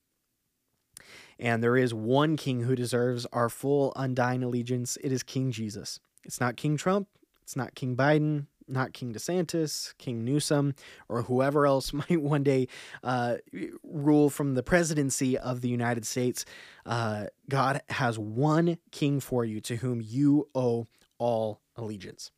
And 1.39 1.63
there 1.63 1.77
is 1.77 1.93
one 1.93 2.37
king 2.37 2.61
who 2.61 2.75
deserves 2.75 3.25
our 3.33 3.49
full 3.49 3.91
undying 3.95 4.43
allegiance. 4.43 4.97
It 5.03 5.11
is 5.11 5.23
King 5.23 5.51
Jesus. 5.51 5.99
It's 6.23 6.39
not 6.39 6.55
King 6.55 6.77
Trump. 6.77 7.07
It's 7.41 7.55
not 7.55 7.75
King 7.75 7.95
Biden 7.95 8.45
not 8.67 8.93
King 8.93 9.13
DeSantis, 9.13 9.97
King 9.97 10.23
Newsom, 10.23 10.75
or 11.09 11.23
whoever 11.23 11.65
else 11.65 11.93
might 11.93 12.21
one 12.21 12.43
day 12.43 12.67
uh, 13.03 13.37
rule 13.83 14.29
from 14.29 14.55
the 14.55 14.63
presidency 14.63 15.37
of 15.37 15.61
the 15.61 15.69
United 15.69 16.05
States. 16.05 16.45
Uh, 16.85 17.25
God 17.49 17.81
has 17.89 18.17
one 18.17 18.77
king 18.91 19.19
for 19.19 19.45
you 19.45 19.59
to 19.61 19.77
whom 19.77 20.01
you 20.01 20.49
owe 20.55 20.87
all 21.17 21.61
allegiance. 21.75 22.31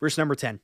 Verse 0.00 0.16
number 0.18 0.34
10. 0.34 0.60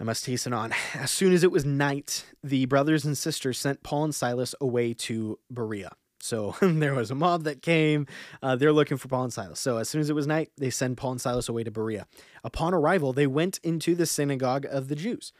I 0.00 0.04
must 0.04 0.26
hasten 0.26 0.52
on. 0.52 0.72
As 0.94 1.10
soon 1.10 1.32
as 1.32 1.42
it 1.42 1.50
was 1.50 1.64
night, 1.64 2.24
the 2.42 2.66
brothers 2.66 3.04
and 3.04 3.18
sisters 3.18 3.58
sent 3.58 3.82
Paul 3.82 4.04
and 4.04 4.14
Silas 4.14 4.54
away 4.60 4.94
to 4.94 5.38
Berea. 5.50 5.90
So 6.20 6.54
there 6.62 6.94
was 6.94 7.10
a 7.10 7.16
mob 7.16 7.44
that 7.44 7.62
came. 7.62 8.06
Uh, 8.42 8.56
they're 8.56 8.72
looking 8.72 8.96
for 8.96 9.08
Paul 9.08 9.24
and 9.24 9.32
Silas. 9.32 9.60
So 9.60 9.78
as 9.78 9.88
soon 9.88 10.00
as 10.00 10.10
it 10.10 10.14
was 10.14 10.26
night, 10.26 10.50
they 10.56 10.70
send 10.70 10.96
Paul 10.96 11.12
and 11.12 11.20
Silas 11.20 11.48
away 11.48 11.64
to 11.64 11.70
Berea. 11.70 12.06
Upon 12.44 12.74
arrival, 12.74 13.12
they 13.12 13.26
went 13.26 13.58
into 13.62 13.94
the 13.94 14.06
synagogue 14.06 14.66
of 14.70 14.88
the 14.88 14.96
Jews. 14.96 15.32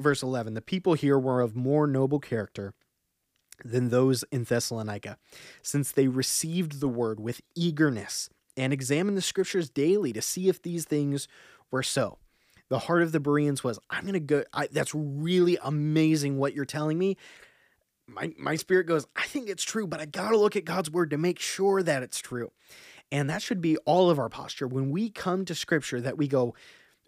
Verse 0.00 0.22
11 0.22 0.54
The 0.54 0.62
people 0.62 0.94
here 0.94 1.18
were 1.18 1.42
of 1.42 1.54
more 1.54 1.86
noble 1.86 2.20
character 2.20 2.72
than 3.62 3.90
those 3.90 4.24
in 4.32 4.44
Thessalonica, 4.44 5.18
since 5.62 5.92
they 5.92 6.08
received 6.08 6.80
the 6.80 6.88
word 6.88 7.20
with 7.20 7.42
eagerness 7.54 8.30
and 8.56 8.72
examined 8.72 9.18
the 9.18 9.22
scriptures 9.22 9.68
daily 9.68 10.14
to 10.14 10.22
see 10.22 10.48
if 10.48 10.62
these 10.62 10.86
things 10.86 11.28
were 11.70 11.82
so. 11.82 12.18
The 12.70 12.78
heart 12.78 13.02
of 13.02 13.12
the 13.12 13.20
Bereans 13.20 13.62
was, 13.62 13.78
I'm 13.90 14.02
going 14.02 14.14
to 14.14 14.20
go, 14.20 14.44
I, 14.52 14.68
that's 14.68 14.94
really 14.94 15.58
amazing 15.62 16.38
what 16.38 16.54
you're 16.54 16.64
telling 16.64 16.98
me 16.98 17.16
my 18.14 18.32
my 18.38 18.56
spirit 18.56 18.86
goes, 18.86 19.06
I 19.16 19.22
think 19.22 19.48
it's 19.48 19.62
true, 19.62 19.86
but 19.86 20.00
I 20.00 20.06
got 20.06 20.30
to 20.30 20.36
look 20.36 20.56
at 20.56 20.64
God's 20.64 20.90
word 20.90 21.10
to 21.10 21.18
make 21.18 21.38
sure 21.38 21.82
that 21.82 22.02
it's 22.02 22.18
true. 22.18 22.50
And 23.12 23.28
that 23.30 23.42
should 23.42 23.60
be 23.60 23.76
all 23.78 24.10
of 24.10 24.18
our 24.18 24.28
posture 24.28 24.68
when 24.68 24.90
we 24.90 25.10
come 25.10 25.44
to 25.46 25.54
scripture 25.54 26.00
that 26.00 26.16
we 26.16 26.28
go 26.28 26.54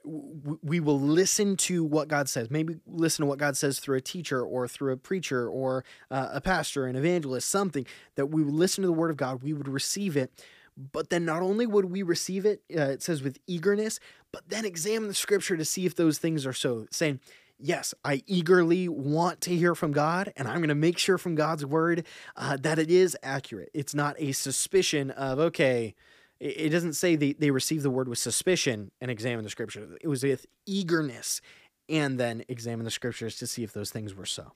we 0.04 0.80
will 0.80 0.98
listen 0.98 1.56
to 1.56 1.84
what 1.84 2.08
God 2.08 2.28
says. 2.28 2.50
Maybe 2.50 2.80
listen 2.88 3.22
to 3.22 3.26
what 3.26 3.38
God 3.38 3.56
says 3.56 3.78
through 3.78 3.98
a 3.98 4.00
teacher 4.00 4.42
or 4.42 4.66
through 4.66 4.92
a 4.92 4.96
preacher 4.96 5.48
or 5.48 5.84
uh, 6.10 6.30
a 6.32 6.40
pastor, 6.40 6.86
an 6.86 6.96
evangelist, 6.96 7.48
something 7.48 7.86
that 8.16 8.26
we 8.26 8.42
would 8.42 8.52
listen 8.52 8.82
to 8.82 8.88
the 8.88 8.92
word 8.92 9.12
of 9.12 9.16
God, 9.16 9.44
we 9.44 9.52
would 9.52 9.68
receive 9.68 10.16
it. 10.16 10.32
But 10.76 11.10
then 11.10 11.24
not 11.24 11.42
only 11.42 11.66
would 11.66 11.86
we 11.86 12.02
receive 12.02 12.46
it, 12.46 12.62
uh, 12.74 12.82
it 12.82 13.02
says 13.02 13.22
with 13.22 13.38
eagerness, 13.46 14.00
but 14.32 14.48
then 14.48 14.64
examine 14.64 15.08
the 15.08 15.14
scripture 15.14 15.56
to 15.56 15.64
see 15.64 15.84
if 15.84 15.94
those 15.94 16.18
things 16.18 16.46
are 16.46 16.52
so. 16.52 16.86
Saying, 16.90 17.20
yes, 17.58 17.94
I 18.04 18.22
eagerly 18.26 18.88
want 18.88 19.40
to 19.42 19.54
hear 19.54 19.74
from 19.74 19.92
God, 19.92 20.32
and 20.36 20.48
I'm 20.48 20.58
going 20.58 20.68
to 20.68 20.74
make 20.74 20.98
sure 20.98 21.18
from 21.18 21.34
God's 21.34 21.66
word 21.66 22.06
uh, 22.36 22.56
that 22.62 22.78
it 22.78 22.90
is 22.90 23.16
accurate. 23.22 23.70
It's 23.74 23.94
not 23.94 24.16
a 24.18 24.32
suspicion 24.32 25.10
of, 25.10 25.38
okay, 25.38 25.94
it 26.40 26.70
doesn't 26.70 26.94
say 26.94 27.14
they, 27.14 27.34
they 27.34 27.52
receive 27.52 27.82
the 27.82 27.90
word 27.90 28.08
with 28.08 28.18
suspicion 28.18 28.90
and 29.00 29.10
examine 29.10 29.44
the 29.44 29.50
scripture. 29.50 29.96
It 30.00 30.08
was 30.08 30.24
with 30.24 30.46
eagerness 30.66 31.40
and 31.88 32.18
then 32.18 32.44
examine 32.48 32.84
the 32.84 32.90
scriptures 32.90 33.36
to 33.36 33.46
see 33.46 33.62
if 33.62 33.72
those 33.72 33.90
things 33.90 34.14
were 34.14 34.26
so. 34.26 34.52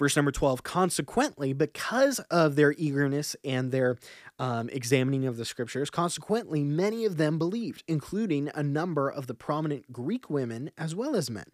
Verse 0.00 0.16
number 0.16 0.32
12, 0.32 0.62
consequently, 0.62 1.52
because 1.52 2.20
of 2.30 2.56
their 2.56 2.74
eagerness 2.78 3.36
and 3.44 3.70
their 3.70 3.98
um, 4.38 4.70
examining 4.70 5.26
of 5.26 5.36
the 5.36 5.44
scriptures, 5.44 5.90
consequently, 5.90 6.64
many 6.64 7.04
of 7.04 7.18
them 7.18 7.38
believed, 7.38 7.84
including 7.86 8.50
a 8.54 8.62
number 8.62 9.10
of 9.10 9.26
the 9.26 9.34
prominent 9.34 9.92
Greek 9.92 10.30
women 10.30 10.70
as 10.78 10.94
well 10.94 11.14
as 11.14 11.30
men. 11.30 11.44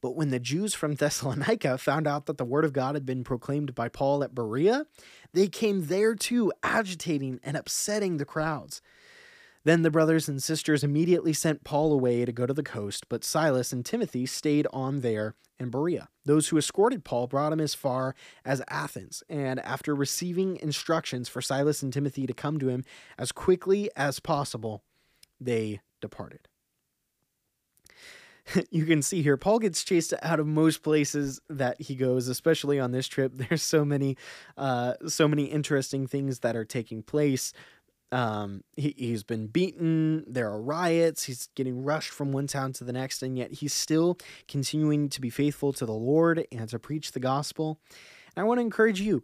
But 0.00 0.14
when 0.14 0.30
the 0.30 0.38
Jews 0.38 0.72
from 0.72 0.94
Thessalonica 0.98 1.78
found 1.78 2.06
out 2.06 2.26
that 2.26 2.38
the 2.38 2.44
word 2.44 2.64
of 2.64 2.72
God 2.72 2.94
had 2.94 3.04
been 3.04 3.24
proclaimed 3.24 3.74
by 3.74 3.88
Paul 3.88 4.22
at 4.22 4.36
Berea, 4.36 4.86
they 5.32 5.48
came 5.48 5.86
there 5.86 6.14
too, 6.14 6.52
agitating 6.62 7.40
and 7.42 7.56
upsetting 7.56 8.18
the 8.18 8.24
crowds. 8.24 8.80
Then 9.64 9.82
the 9.82 9.90
brothers 9.90 10.28
and 10.28 10.42
sisters 10.42 10.82
immediately 10.82 11.32
sent 11.32 11.64
Paul 11.64 11.92
away 11.92 12.24
to 12.24 12.32
go 12.32 12.46
to 12.46 12.54
the 12.54 12.62
coast, 12.62 13.08
but 13.08 13.24
Silas 13.24 13.72
and 13.72 13.84
Timothy 13.84 14.24
stayed 14.24 14.66
on 14.72 15.00
there 15.00 15.34
in 15.58 15.68
Berea. 15.68 16.08
Those 16.24 16.48
who 16.48 16.56
escorted 16.56 17.04
Paul 17.04 17.26
brought 17.26 17.52
him 17.52 17.60
as 17.60 17.74
far 17.74 18.14
as 18.44 18.62
Athens, 18.68 19.22
and 19.28 19.60
after 19.60 19.94
receiving 19.94 20.56
instructions 20.56 21.28
for 21.28 21.42
Silas 21.42 21.82
and 21.82 21.92
Timothy 21.92 22.26
to 22.26 22.32
come 22.32 22.58
to 22.58 22.68
him 22.68 22.84
as 23.18 23.32
quickly 23.32 23.90
as 23.96 24.18
possible, 24.18 24.82
they 25.38 25.80
departed. 26.00 26.48
you 28.70 28.84
can 28.84 29.02
see 29.02 29.22
here 29.22 29.36
Paul 29.36 29.58
gets 29.58 29.84
chased 29.84 30.14
out 30.22 30.40
of 30.40 30.46
most 30.46 30.82
places 30.82 31.40
that 31.48 31.80
he 31.80 31.94
goes, 31.94 32.28
especially 32.28 32.80
on 32.80 32.92
this 32.92 33.06
trip. 33.06 33.32
There's 33.34 33.62
so 33.62 33.84
many, 33.84 34.16
uh, 34.56 34.94
so 35.06 35.28
many 35.28 35.44
interesting 35.44 36.06
things 36.06 36.40
that 36.40 36.56
are 36.56 36.64
taking 36.64 37.02
place. 37.02 37.52
Um, 38.12 38.64
he, 38.76 38.94
he's 38.96 39.22
been 39.22 39.46
beaten. 39.46 40.24
There 40.26 40.50
are 40.50 40.60
riots. 40.60 41.24
He's 41.24 41.48
getting 41.54 41.84
rushed 41.84 42.10
from 42.10 42.32
one 42.32 42.46
town 42.46 42.72
to 42.74 42.84
the 42.84 42.92
next, 42.92 43.22
and 43.22 43.38
yet 43.38 43.52
he's 43.52 43.72
still 43.72 44.18
continuing 44.48 45.08
to 45.10 45.20
be 45.20 45.30
faithful 45.30 45.72
to 45.74 45.86
the 45.86 45.92
Lord 45.92 46.46
and 46.50 46.68
to 46.70 46.78
preach 46.78 47.12
the 47.12 47.20
gospel. 47.20 47.78
And 48.36 48.42
I 48.42 48.46
want 48.46 48.58
to 48.58 48.62
encourage 48.62 49.00
you 49.00 49.22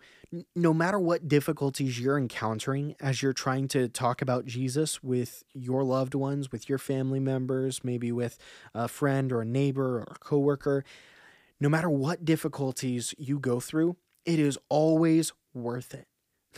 no 0.54 0.74
matter 0.74 0.98
what 0.98 1.28
difficulties 1.28 2.00
you're 2.00 2.18
encountering 2.18 2.96
as 3.00 3.22
you're 3.22 3.32
trying 3.32 3.68
to 3.68 3.88
talk 3.88 4.20
about 4.20 4.44
Jesus 4.44 5.02
with 5.02 5.44
your 5.54 5.84
loved 5.84 6.14
ones, 6.14 6.50
with 6.50 6.68
your 6.68 6.78
family 6.78 7.20
members, 7.20 7.84
maybe 7.84 8.10
with 8.10 8.38
a 8.74 8.88
friend 8.88 9.32
or 9.32 9.42
a 9.42 9.46
neighbor 9.46 9.98
or 9.98 10.08
a 10.10 10.18
coworker, 10.18 10.84
no 11.60 11.68
matter 11.68 11.88
what 11.88 12.24
difficulties 12.24 13.14
you 13.16 13.38
go 13.38 13.60
through, 13.60 13.96
it 14.24 14.38
is 14.38 14.58
always 14.68 15.32
worth 15.54 15.94
it. 15.94 16.06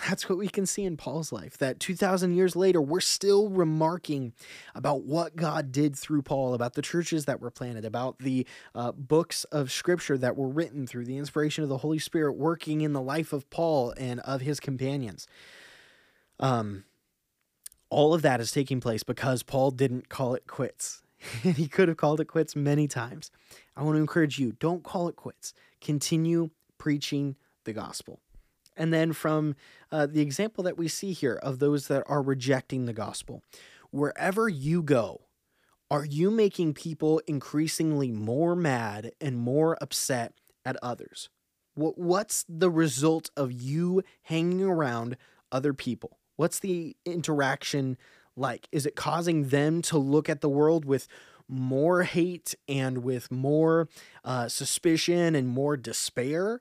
That's 0.06 0.28
what 0.28 0.38
we 0.38 0.48
can 0.48 0.66
see 0.66 0.84
in 0.84 0.96
Paul's 0.96 1.32
life. 1.32 1.58
That 1.58 1.80
2,000 1.80 2.34
years 2.34 2.54
later, 2.54 2.80
we're 2.80 3.00
still 3.00 3.48
remarking 3.48 4.32
about 4.74 5.02
what 5.02 5.36
God 5.36 5.72
did 5.72 5.96
through 5.96 6.22
Paul, 6.22 6.54
about 6.54 6.74
the 6.74 6.82
churches 6.82 7.24
that 7.24 7.40
were 7.40 7.50
planted, 7.50 7.84
about 7.84 8.18
the 8.18 8.46
uh, 8.74 8.92
books 8.92 9.44
of 9.44 9.72
scripture 9.72 10.18
that 10.18 10.36
were 10.36 10.48
written 10.48 10.86
through 10.86 11.06
the 11.06 11.16
inspiration 11.16 11.62
of 11.62 11.70
the 11.70 11.78
Holy 11.78 11.98
Spirit 11.98 12.34
working 12.34 12.80
in 12.80 12.92
the 12.92 13.00
life 13.00 13.32
of 13.32 13.48
Paul 13.50 13.94
and 13.96 14.20
of 14.20 14.40
his 14.42 14.60
companions. 14.60 15.26
Um, 16.38 16.84
all 17.90 18.14
of 18.14 18.22
that 18.22 18.40
is 18.40 18.52
taking 18.52 18.80
place 18.80 19.02
because 19.02 19.42
Paul 19.42 19.70
didn't 19.70 20.08
call 20.08 20.34
it 20.34 20.46
quits. 20.46 21.02
And 21.42 21.56
he 21.56 21.66
could 21.66 21.88
have 21.88 21.96
called 21.96 22.20
it 22.20 22.26
quits 22.26 22.54
many 22.54 22.86
times. 22.86 23.32
I 23.76 23.82
want 23.82 23.96
to 23.96 24.00
encourage 24.00 24.38
you 24.38 24.52
don't 24.60 24.84
call 24.84 25.08
it 25.08 25.16
quits. 25.16 25.52
Continue 25.80 26.50
preaching 26.78 27.34
the 27.64 27.72
gospel. 27.72 28.20
And 28.78 28.94
then 28.94 29.12
from 29.12 29.56
uh, 29.90 30.06
the 30.06 30.20
example 30.20 30.62
that 30.64 30.78
we 30.78 30.88
see 30.88 31.12
here 31.12 31.34
of 31.34 31.58
those 31.58 31.88
that 31.88 32.04
are 32.06 32.22
rejecting 32.22 32.86
the 32.86 32.92
gospel, 32.92 33.42
wherever 33.90 34.48
you 34.48 34.82
go, 34.82 35.22
are 35.90 36.04
you 36.04 36.30
making 36.30 36.74
people 36.74 37.20
increasingly 37.26 38.12
more 38.12 38.54
mad 38.54 39.12
and 39.20 39.36
more 39.36 39.76
upset 39.80 40.34
at 40.64 40.76
others? 40.82 41.28
What, 41.74 41.98
what's 41.98 42.44
the 42.48 42.70
result 42.70 43.30
of 43.36 43.50
you 43.50 44.02
hanging 44.22 44.62
around 44.62 45.16
other 45.50 45.74
people? 45.74 46.18
What's 46.36 46.60
the 46.60 46.96
interaction 47.04 47.96
like? 48.36 48.68
Is 48.70 48.86
it 48.86 48.94
causing 48.94 49.48
them 49.48 49.82
to 49.82 49.98
look 49.98 50.28
at 50.28 50.40
the 50.40 50.48
world 50.48 50.84
with 50.84 51.08
more 51.48 52.02
hate 52.02 52.54
and 52.68 52.98
with 52.98 53.32
more 53.32 53.88
uh, 54.24 54.48
suspicion 54.48 55.34
and 55.34 55.48
more 55.48 55.76
despair? 55.76 56.60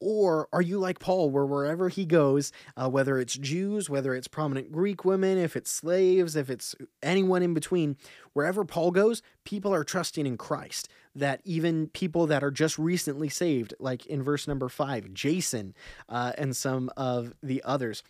Or 0.00 0.48
are 0.52 0.62
you 0.62 0.78
like 0.78 0.98
Paul, 0.98 1.30
where 1.30 1.46
wherever 1.46 1.88
he 1.88 2.04
goes, 2.04 2.52
uh, 2.76 2.88
whether 2.88 3.18
it's 3.18 3.34
Jews, 3.34 3.88
whether 3.88 4.14
it's 4.14 4.28
prominent 4.28 4.70
Greek 4.70 5.04
women, 5.04 5.38
if 5.38 5.56
it's 5.56 5.70
slaves, 5.70 6.36
if 6.36 6.50
it's 6.50 6.74
anyone 7.02 7.42
in 7.42 7.54
between, 7.54 7.96
wherever 8.34 8.64
Paul 8.64 8.90
goes, 8.90 9.22
people 9.44 9.72
are 9.72 9.84
trusting 9.84 10.26
in 10.26 10.36
Christ. 10.36 10.88
That 11.14 11.40
even 11.44 11.88
people 11.88 12.26
that 12.26 12.44
are 12.44 12.50
just 12.50 12.78
recently 12.78 13.30
saved, 13.30 13.72
like 13.80 14.04
in 14.04 14.22
verse 14.22 14.46
number 14.46 14.68
five, 14.68 15.14
Jason 15.14 15.74
uh, 16.10 16.32
and 16.36 16.54
some 16.54 16.90
of 16.94 17.32
the 17.42 17.62
others, 17.64 18.02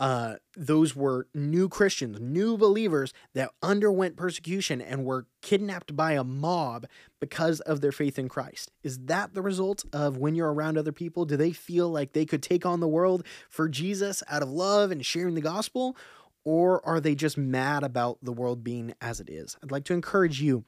uh, 0.00 0.36
those 0.56 0.94
were 0.94 1.26
new 1.34 1.68
Christians, 1.68 2.20
new 2.20 2.56
believers 2.56 3.12
that 3.34 3.50
underwent 3.62 4.16
persecution 4.16 4.80
and 4.80 5.04
were 5.04 5.26
kidnapped 5.42 5.96
by 5.96 6.12
a 6.12 6.24
mob 6.24 6.86
because 7.20 7.60
of 7.60 7.80
their 7.80 7.92
faith 7.92 8.18
in 8.18 8.28
Christ. 8.28 8.70
Is 8.82 8.98
that 9.06 9.34
the 9.34 9.42
result 9.42 9.84
of 9.92 10.16
when 10.16 10.34
you're 10.34 10.52
around 10.52 10.78
other 10.78 10.92
people? 10.92 11.24
Do 11.24 11.36
they 11.36 11.52
feel 11.52 11.88
like 11.88 12.12
they 12.12 12.26
could 12.26 12.42
take 12.42 12.64
on 12.64 12.80
the 12.80 12.88
world 12.88 13.24
for 13.48 13.68
Jesus 13.68 14.22
out 14.28 14.42
of 14.42 14.50
love 14.50 14.90
and 14.90 15.04
sharing 15.04 15.34
the 15.34 15.40
gospel? 15.40 15.96
Or 16.44 16.84
are 16.86 17.00
they 17.00 17.14
just 17.14 17.36
mad 17.36 17.82
about 17.82 18.18
the 18.22 18.32
world 18.32 18.64
being 18.64 18.94
as 19.00 19.20
it 19.20 19.28
is? 19.28 19.56
I'd 19.62 19.70
like 19.70 19.84
to 19.84 19.92
encourage 19.92 20.40
you 20.40 20.64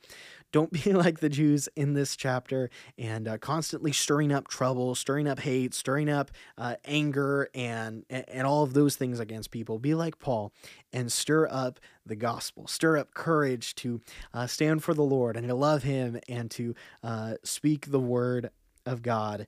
don't 0.52 0.73
be 0.73 0.92
like 0.92 1.21
the 1.21 1.28
Jews 1.28 1.69
in 1.76 1.95
this 1.95 2.16
chapter 2.16 2.71
and 2.99 3.28
uh, 3.28 3.38
constantly 3.38 3.92
stirring 3.92 4.33
up 4.33 4.49
trouble, 4.49 4.95
stirring 4.95 5.28
up 5.28 5.40
hate, 5.40 5.75
stirring 5.75 6.09
up 6.09 6.30
uh, 6.59 6.76
anger, 6.85 7.49
and 7.54 8.04
and 8.09 8.47
all 8.47 8.62
of 8.62 8.75
those 8.75 8.97
things 8.97 9.21
against 9.21 9.50
people. 9.50 9.78
Be 9.78 9.95
like 9.95 10.19
Paul 10.19 10.52
and 10.92 11.11
stir 11.11 11.49
up 11.50 11.80
the 12.04 12.16
gospel, 12.16 12.66
stir 12.66 12.99
up 12.99 13.14
courage 13.14 13.75
to 13.76 14.00
uh, 14.35 14.47
stand 14.47 14.83
for 14.83 14.95
the 14.95 15.02
Lord 15.02 15.37
and 15.37 15.49
to 15.49 15.54
love 15.54 15.83
Him 15.83 16.19
and 16.28 16.50
to 16.52 16.75
uh, 17.02 17.35
speak 17.45 17.90
the 17.90 18.00
word 18.00 18.50
of 18.87 19.02
God 19.02 19.47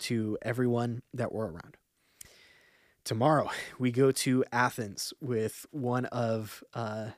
to 0.00 0.36
everyone 0.42 1.02
that 1.14 1.32
we're 1.32 1.46
around 1.46 1.76
tomorrow 3.04 3.50
we 3.78 3.90
go 3.90 4.12
to 4.12 4.44
Athens 4.52 5.12
with 5.20 5.66
one 5.70 6.06
of 6.06 6.62
uh, 6.74 7.08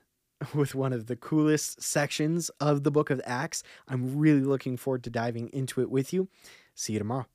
with 0.54 0.74
one 0.74 0.92
of 0.92 1.06
the 1.06 1.16
coolest 1.16 1.82
sections 1.82 2.50
of 2.60 2.82
the 2.82 2.90
book 2.90 3.10
of 3.10 3.20
Acts. 3.24 3.62
I'm 3.88 4.18
really 4.18 4.42
looking 4.42 4.76
forward 4.76 5.04
to 5.04 5.10
diving 5.10 5.48
into 5.52 5.80
it 5.80 5.90
with 5.90 6.12
you. 6.12 6.28
See 6.74 6.94
you 6.94 6.98
tomorrow. 6.98 7.26